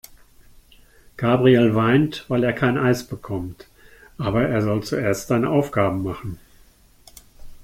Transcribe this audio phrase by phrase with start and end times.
[1.15, 3.67] Gabriel weint, weil er kein Eis bekommt.
[4.17, 6.39] Aber er soll zuerst seine Aufgaben machen.